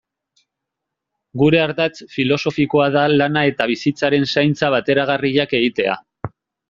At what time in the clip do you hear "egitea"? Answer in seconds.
5.61-6.01